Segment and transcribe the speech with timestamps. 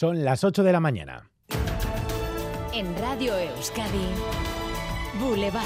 [0.00, 1.30] Son las 8 de la mañana.
[2.72, 4.06] En Radio Euskadi,
[5.20, 5.62] Boulevard.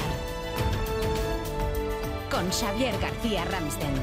[2.29, 3.93] Con Xavier García Ramsten.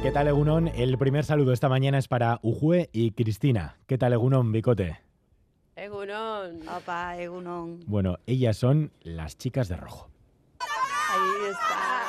[0.00, 0.68] ¿Qué tal, Egunon?
[0.68, 3.78] El primer saludo esta mañana es para Ujue y Cristina.
[3.88, 5.00] ¿Qué tal, Egunon, Bicote?
[5.74, 6.68] Egunon.
[6.68, 7.80] Opa, Egunon.
[7.88, 10.08] Bueno, ellas son las chicas de rojo.
[10.60, 11.99] Ahí está.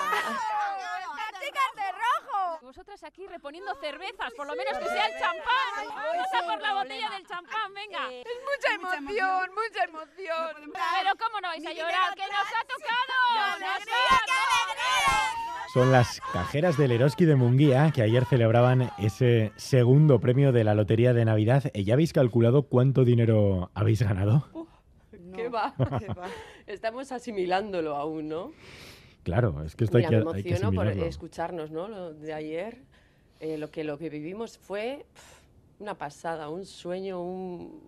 [2.72, 5.90] Vosotras aquí reponiendo cervezas, por lo menos que sea el champán.
[5.90, 8.10] Vamos a por la botella del champán, venga.
[8.14, 10.72] Es mucha emoción, mucha emoción.
[10.72, 13.60] Pero cómo no vais a llorar, que nos ha tocado.
[13.60, 14.24] ¡Nos ha
[15.74, 20.74] Son las cajeras del Eroski de Munguía que ayer celebraban ese segundo premio de la
[20.74, 21.70] Lotería de Navidad.
[21.74, 24.48] Eh, ¿Ya habéis calculado cuánto dinero habéis ganado?
[25.36, 25.76] ¿Qué va?
[26.68, 28.54] Estamos asimilándolo aún, ¿no?
[29.24, 31.88] Claro, es que esto hay Mira, que, me hay que emociono por escucharnos, ¿no?
[31.88, 32.80] Lo de ayer,
[33.40, 35.06] eh, lo, que, lo que vivimos fue
[35.80, 37.88] una pasada, un sueño, un...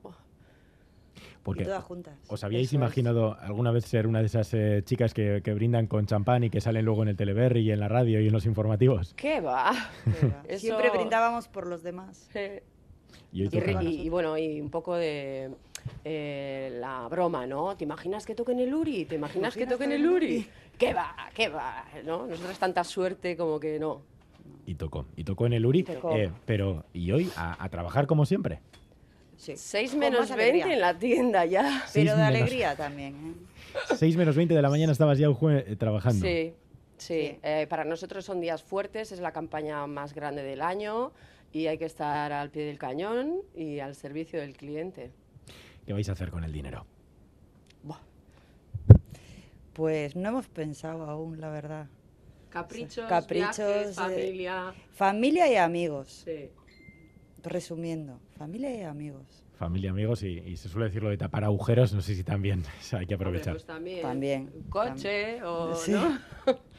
[1.43, 2.17] Porque Y todas juntas.
[2.29, 2.81] ¿Os habíais Eso es.
[2.81, 6.49] imaginado alguna vez ser una de esas eh, chicas que, que brindan con champán y
[6.49, 9.13] que salen luego en el Teleberry y en la radio y en los informativos?
[9.15, 9.71] ¿Qué va?
[10.47, 12.29] Eso- Siempre brindábamos por los demás.
[13.31, 15.51] Y bueno, y un poco de
[16.03, 17.75] eh, la broma, ¿no?
[17.77, 19.05] ¿Te imaginas que toquen el Uri?
[19.05, 20.47] ¿Te imaginas que toquen el Uri?
[20.77, 21.15] ¿Qué va?
[21.33, 21.85] ¿Qué va?
[22.05, 22.25] ¿No?
[22.27, 24.01] Nosotros tanta suerte como que no.
[24.65, 25.05] Y tocó.
[25.15, 25.85] Y tocó en el Uri.
[26.15, 27.29] Eh, pero, ¿y hoy?
[27.35, 28.59] A, a trabajar como siempre.
[29.37, 29.53] Sí.
[29.57, 30.73] 6 Con menos más 20 alegría.
[30.73, 31.83] en la tienda ya.
[31.93, 33.15] Pero de menos- alegría también.
[33.15, 33.95] ¿eh?
[33.95, 36.25] 6 menos 20 de la mañana estabas ya eh, trabajando.
[36.25, 36.53] Sí,
[36.97, 37.13] sí.
[37.31, 37.39] Sí.
[37.43, 41.11] Eh, para nosotros son días fuertes, es la campaña más grande del año
[41.51, 45.11] y hay que estar al pie del cañón y al servicio del cliente.
[45.85, 46.85] ¿Qué vais a hacer con el dinero?
[49.73, 51.87] Pues no hemos pensado aún, la verdad.
[52.51, 54.73] Caprichos, Caprichos, viajes, eh, familia.
[54.91, 56.23] Familia y amigos.
[56.25, 56.51] Sí.
[57.41, 59.43] Resumiendo, familia y amigos.
[59.57, 62.61] Familia, amigos, y, y se suele decir lo de tapar agujeros, no sé si también
[62.91, 63.53] hay que Hombre, aprovechar.
[63.53, 64.01] pues también.
[64.03, 65.91] También, Un coche o Sí.
[65.93, 66.19] ¿no?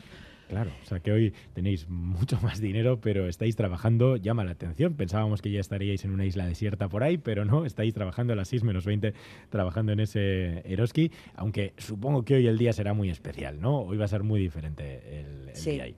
[0.54, 4.94] Claro, o sea que hoy tenéis mucho más dinero, pero estáis trabajando, llama la atención.
[4.94, 8.36] Pensábamos que ya estaríais en una isla desierta por ahí, pero no, estáis trabajando a
[8.36, 9.14] las 6 menos 20,
[9.50, 13.80] trabajando en ese Eroski, aunque supongo que hoy el día será muy especial, ¿no?
[13.80, 15.70] Hoy va a ser muy diferente el, el Sí.
[15.72, 15.96] día ahí.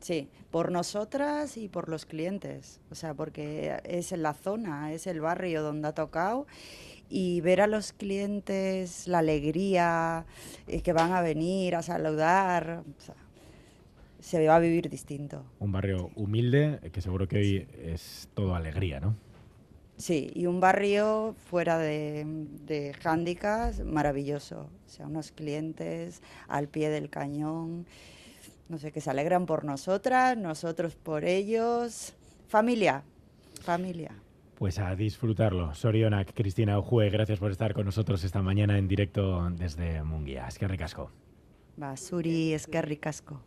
[0.00, 2.80] Sí, por nosotras y por los clientes.
[2.90, 6.46] O sea, porque es en la zona, es el barrio donde ha tocado.
[7.08, 10.24] Y ver a los clientes la alegría
[10.66, 13.14] eh, que van a venir a saludar, o sea,
[14.22, 15.44] se va a vivir distinto.
[15.58, 19.16] Un barrio humilde, que seguro que hoy es todo alegría, ¿no?
[19.96, 22.24] Sí, y un barrio fuera de,
[22.64, 24.70] de handicaps maravilloso.
[24.86, 27.86] O sea, unos clientes al pie del cañón,
[28.68, 32.14] no sé, que se alegran por nosotras, nosotros por ellos.
[32.48, 33.02] Familia,
[33.60, 34.12] familia.
[34.56, 35.74] Pues a disfrutarlo.
[35.74, 40.46] Sorionak, Cristina Ojue, gracias por estar con nosotros esta mañana en directo desde Munguía.
[40.46, 41.10] Es que ricasco.
[41.76, 43.40] Basuri, es que ricasco.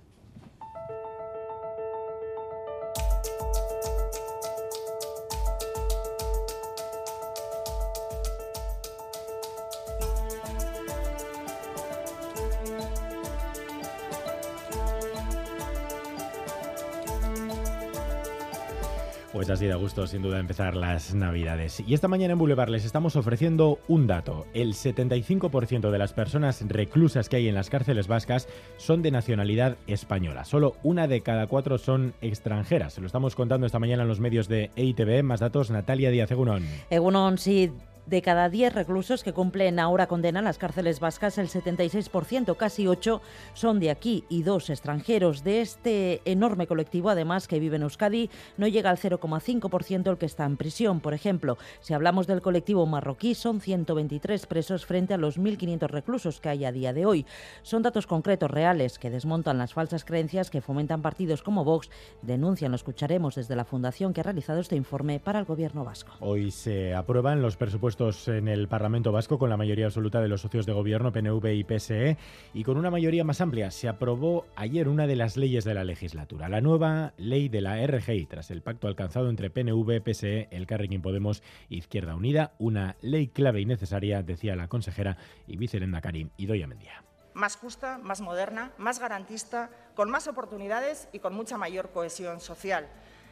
[19.36, 21.84] Pues así da gusto, sin duda, empezar las Navidades.
[21.86, 24.48] Y esta mañana en Boulevard les estamos ofreciendo un dato.
[24.54, 28.48] El 75% de las personas reclusas que hay en las cárceles vascas
[28.78, 30.46] son de nacionalidad española.
[30.46, 32.94] Solo una de cada cuatro son extranjeras.
[32.94, 35.22] Se lo estamos contando esta mañana en los medios de E EITV.
[35.22, 36.66] Más datos, Natalia Díaz Egunon.
[36.90, 37.74] Egunon, sí.
[38.06, 42.86] De cada 10 reclusos que cumplen ahora condena en las cárceles vascas, el 76%, casi
[42.86, 43.20] 8,
[43.56, 45.44] son de aquí y dos extranjeros.
[45.44, 50.28] De este enorme colectivo, además, que vive en Euskadi, no llega al 0,5% el que
[50.28, 51.00] está en prisión.
[51.00, 56.40] Por ejemplo, si hablamos del colectivo marroquí, son 123 presos frente a los 1.500 reclusos
[56.40, 57.26] que hay a día de hoy.
[57.64, 61.90] Son datos concretos, reales, que desmontan las falsas creencias que fomentan partidos como Vox,
[62.22, 66.14] denuncian, lo escucharemos desde la fundación que ha realizado este informe para el gobierno vasco.
[66.20, 67.95] Hoy se aprueban los presupuestos
[68.28, 71.64] en el Parlamento Vasco con la mayoría absoluta de los socios de gobierno, PNV y
[71.64, 72.18] PSE,
[72.54, 73.72] y con una mayoría más amplia.
[73.72, 77.88] Se aprobó ayer una de las leyes de la legislatura, la nueva ley de la
[77.88, 82.98] RGI, tras el pacto alcanzado entre PNV, PSE, el Carrequín Podemos e Izquierda Unida, una
[83.02, 85.16] ley clave y necesaria, decía la consejera
[85.48, 87.02] y vicerenda Karim Idoia Mendía.
[87.34, 92.88] más justa, más moderna, más garantista, con más oportunidades y con mucha mayor cohesión social.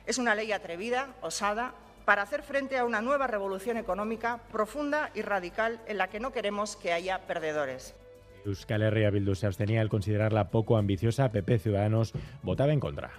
[0.06, 1.74] Es una ley atrevida, osada,
[2.06, 6.32] para hacer frente a una nueva revolución económica profunda y radical en la que no
[6.32, 7.96] queremos que haya perdedores.
[8.46, 13.12] Euskal Herria Bildu se abstenía al considerarla poco ambiciosa, PP Ciudadanos votaba en contra.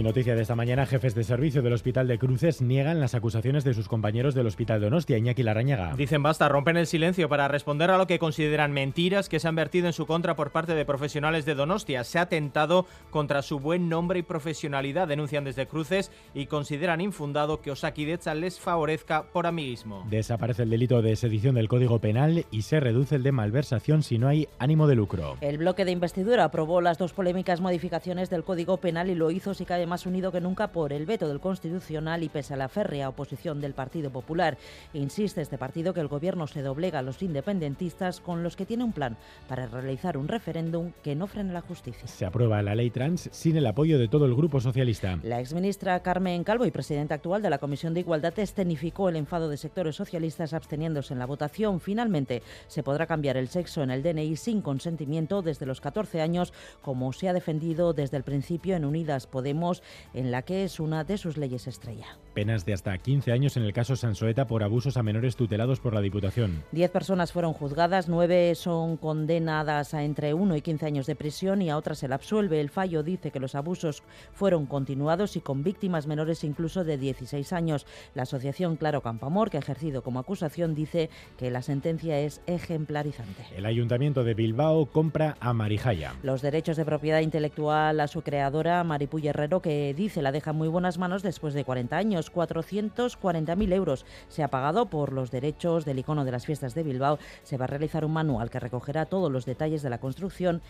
[0.00, 3.64] Y noticia de esta mañana, jefes de servicio del Hospital de Cruces niegan las acusaciones
[3.64, 5.92] de sus compañeros del Hospital de Donostia, Iñaki Larrañaga.
[5.94, 9.56] Dicen basta, rompen el silencio para responder a lo que consideran mentiras que se han
[9.56, 12.02] vertido en su contra por parte de profesionales de Donostia.
[12.04, 17.60] Se ha atentado contra su buen nombre y profesionalidad, denuncian desde Cruces y consideran infundado
[17.60, 20.06] que Osakidecha les favorezca por amiguismo.
[20.08, 24.16] Desaparece el delito de sedición del Código Penal y se reduce el de malversación si
[24.16, 25.36] no hay ánimo de lucro.
[25.42, 29.52] El bloque de investidura aprobó las dos polémicas modificaciones del Código Penal y lo hizo
[29.52, 32.68] si cabe más unido que nunca por el veto del Constitucional y pese a la
[32.68, 34.56] férrea oposición del Partido Popular.
[34.94, 38.84] Insiste este partido que el Gobierno se doblega a los independentistas con los que tiene
[38.84, 39.16] un plan
[39.48, 42.06] para realizar un referéndum que no frene la justicia.
[42.06, 45.18] Se aprueba la ley trans sin el apoyo de todo el Grupo Socialista.
[45.24, 49.48] La exministra Carmen Calvo y presidenta actual de la Comisión de Igualdad escenificó el enfado
[49.48, 51.80] de sectores socialistas absteniéndose en la votación.
[51.80, 56.52] Finalmente, se podrá cambiar el sexo en el DNI sin consentimiento desde los 14 años,
[56.80, 59.79] como se ha defendido desde el principio en Unidas Podemos
[60.14, 62.18] en la que es una de sus leyes estrella.
[62.34, 65.94] Penas de hasta 15 años en el caso Sansoeta por abusos a menores tutelados por
[65.94, 66.62] la Diputación.
[66.70, 71.60] Diez personas fueron juzgadas, nueve son condenadas a entre 1 y 15 años de prisión
[71.62, 72.60] y a otras se la absuelve.
[72.60, 77.52] El fallo dice que los abusos fueron continuados y con víctimas menores incluso de 16
[77.52, 77.86] años.
[78.14, 83.44] La asociación Claro Campamor, que ha ejercido como acusación, dice que la sentencia es ejemplarizante.
[83.56, 86.14] El Ayuntamiento de Bilbao compra a Marijaya.
[86.22, 90.56] Los derechos de propiedad intelectual a su creadora, Maripuy Herrero, que dice la deja en
[90.56, 92.32] muy buenas manos después de 40 años.
[92.32, 97.18] 440.000 euros se ha pagado por los derechos del icono de las fiestas de Bilbao.
[97.42, 100.62] Se va a realizar un manual que recogerá todos los detalles de la construcción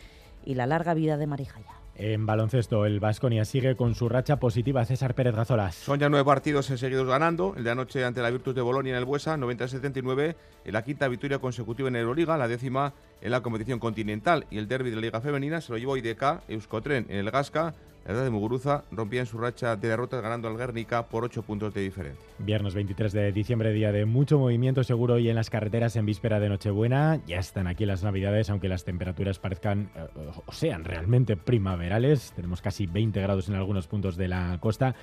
[0.44, 1.80] y la larga vida de Marijaya.
[2.02, 4.86] En baloncesto, el Vasconia sigue con su racha positiva.
[4.86, 5.74] César Pérez Gazolas.
[5.74, 7.52] Son ya nueve partidos seguidos ganando.
[7.58, 10.34] El de anoche ante la Virtus de Bolonia en el Buesa, 90-79.
[10.64, 14.46] En la quinta victoria consecutiva en Euroliga, la décima en la competición continental.
[14.50, 17.74] Y el derby de la Liga Femenina se lo llevó IDK, Euskotren en el Gasca,
[18.06, 21.42] la edad de Muguruza rompía en su racha de derrotas ganando al Guernica por 8
[21.42, 22.24] puntos de diferencia.
[22.38, 26.40] Viernes 23 de diciembre, día de mucho movimiento seguro hoy en las carreteras en víspera
[26.40, 27.20] de Nochebuena.
[27.26, 30.06] Ya están aquí las Navidades, aunque las temperaturas parezcan eh,
[30.46, 32.32] o sean realmente primaverales.
[32.34, 34.94] Tenemos casi 20 grados en algunos puntos de la costa.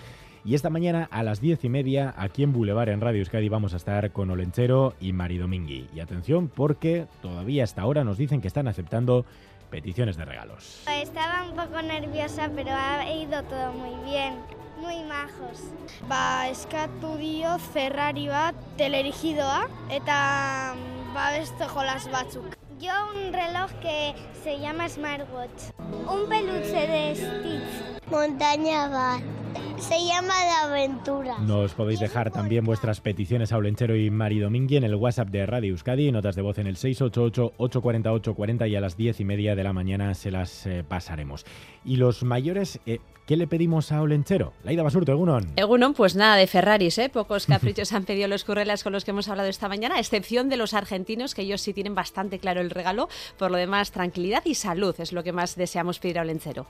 [0.43, 3.73] Y esta mañana a las 10 y media, aquí en Boulevard, en Radio Euskadi, vamos
[3.73, 5.89] a estar con Olenchero y Mari Domingui.
[5.93, 9.25] Y atención, porque todavía hasta ahora nos dicen que están aceptando
[9.69, 10.83] peticiones de regalos.
[10.91, 14.35] Estaba un poco nerviosa, pero ha ido todo muy bien.
[14.79, 15.73] Muy majos.
[16.07, 20.75] Ba, eskatu dio Ferrari bat telerigidoa eta
[21.15, 22.53] ba beste jolas batzuk.
[22.77, 25.73] Yo un reloj que se llama Smartwatch.
[26.05, 28.05] Un peluche de Stitch.
[28.11, 29.36] Montaña bat.
[29.79, 31.37] Se llama La Aventura.
[31.37, 35.45] Nos podéis dejar también vuestras peticiones a Olenchero y Mari Domingui en el WhatsApp de
[35.45, 39.63] Radio Euskadi, notas de voz en el 688-848-40 y a las 10 y media de
[39.63, 41.45] la mañana se las eh, pasaremos.
[41.85, 44.53] Y los mayores, eh, ¿qué le pedimos a Olenchero?
[44.63, 45.53] Laida Basurto, Egunon.
[45.55, 47.09] Egunon, pues nada de Ferraris, ¿eh?
[47.09, 50.49] Pocos caprichos han pedido los currelas con los que hemos hablado esta mañana, a excepción
[50.49, 53.09] de los argentinos, que ellos sí tienen bastante claro el regalo.
[53.37, 56.65] Por lo demás, tranquilidad y salud es lo que más deseamos pedir a Olenchero.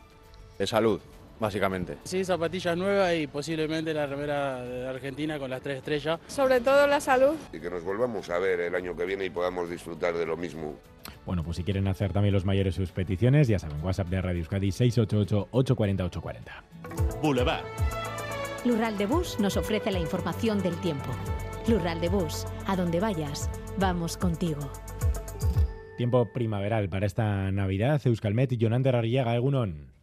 [0.60, 1.00] De salud
[1.40, 1.98] básicamente.
[2.04, 6.20] Sí, zapatillas nuevas y posiblemente la remera de Argentina con las tres estrellas.
[6.28, 7.36] Sobre todo la salud.
[7.54, 10.38] Y que nos volvamos a ver el año que viene y podamos disfrutar de lo
[10.38, 10.76] mismo.
[11.26, 14.40] Bueno, pues si quieren hacer también los mayores sus peticiones, ya saben, WhatsApp de Radio
[14.40, 17.22] Euskadi 688-840-840.
[17.22, 17.66] Boulevard.
[18.66, 21.10] Lural de Bus nos ofrece la información del tiempo.
[21.68, 24.60] Lural de Bus, a donde vayas, vamos contigo.
[25.98, 28.02] Tiempo primaveral para esta Navidad.
[28.06, 29.97] Euskalmet y Jonander Arriaga, Egunon.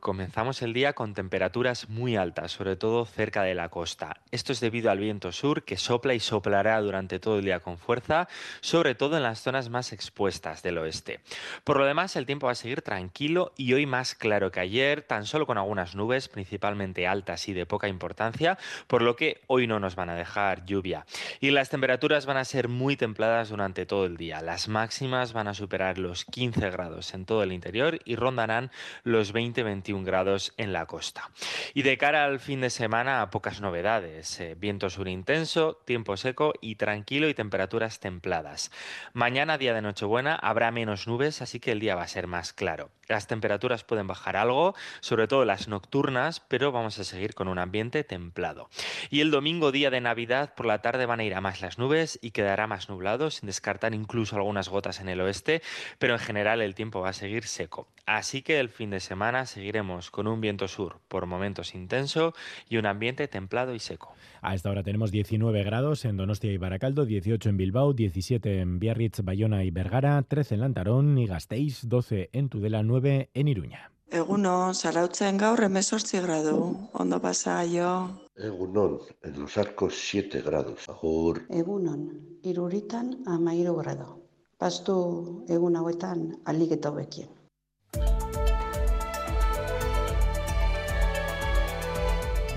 [0.00, 4.20] Comenzamos el día con temperaturas muy altas, sobre todo cerca de la costa.
[4.30, 7.78] Esto es debido al viento sur que sopla y soplará durante todo el día con
[7.78, 8.28] fuerza,
[8.60, 11.20] sobre todo en las zonas más expuestas del oeste.
[11.64, 15.02] Por lo demás, el tiempo va a seguir tranquilo y hoy más claro que ayer,
[15.02, 19.66] tan solo con algunas nubes, principalmente altas y de poca importancia, por lo que hoy
[19.66, 21.06] no nos van a dejar lluvia.
[21.40, 24.42] Y las temperaturas van a ser muy templadas durante todo el día.
[24.42, 28.70] Las máximas van a superar los 15 grados en todo el interior y rondarán
[29.02, 31.30] los 20-21 grados en la costa.
[31.74, 34.40] Y de cara al fin de semana, pocas novedades.
[34.40, 38.70] Eh, viento sur intenso, tiempo seco y tranquilo y temperaturas templadas.
[39.12, 42.52] Mañana, día de Nochebuena, habrá menos nubes, así que el día va a ser más
[42.52, 42.90] claro.
[43.08, 47.58] Las temperaturas pueden bajar algo, sobre todo las nocturnas, pero vamos a seguir con un
[47.58, 48.68] ambiente templado.
[49.08, 51.78] Y el domingo, día de Navidad, por la tarde van a ir a más las
[51.78, 55.62] nubes y quedará más nublado, sin descartar incluso algunas gotas en el oeste,
[55.98, 57.88] pero en general el tiempo va a seguir seco.
[58.04, 62.34] Así que el fin de semana seguiremos con un viento sur por momentos intenso
[62.68, 64.14] y un ambiente templado y seco.
[64.42, 68.78] A esta hora tenemos 19 grados en Donostia y Baracaldo, 18 en Bilbao, 17 en
[68.78, 73.92] Biarritz, Bayona y Vergara, 13 en Lantarón y Gasteiz, 12 en Tudela, 9 en Iruña.
[74.10, 76.88] Egunon, zarautzen gaur emezortzi gradu.
[76.94, 77.90] Ondo pasa, jo.
[78.36, 80.88] Egunon, en los arcos 7 grados.
[80.88, 81.42] Agur.
[81.50, 84.08] Egunon, iruritan amairu grado.
[84.56, 87.37] Pastu egun hauetan aliketa hobekien.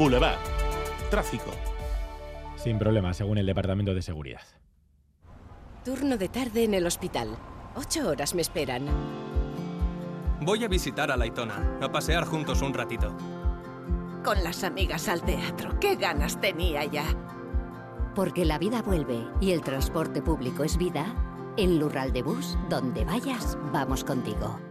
[0.01, 0.39] Boulevard.
[1.11, 1.51] Tráfico.
[2.55, 4.41] Sin problema, según el Departamento de Seguridad.
[5.85, 7.37] Turno de tarde en el hospital.
[7.75, 8.87] Ocho horas me esperan.
[10.41, 13.15] Voy a visitar a Laitona, a pasear juntos un ratito.
[14.23, 15.77] Con las amigas al teatro.
[15.79, 17.05] ¡Qué ganas tenía ya!
[18.15, 21.13] Porque la vida vuelve y el transporte público es vida,
[21.57, 24.70] en Lural de Bus, donde vayas, vamos contigo.